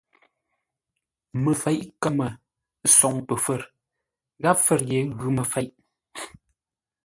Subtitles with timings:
[1.43, 2.27] Məfeʼ kəmə
[2.97, 3.61] soŋ pəfə̌r
[4.41, 5.67] gháp fə̌r ye ghʉ məfeʼ.